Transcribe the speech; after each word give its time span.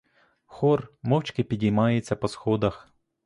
Хор 0.45 0.91
мовчки 1.01 1.43
піднімається 1.43 2.15
по 2.15 2.27
сходах. 2.27 2.93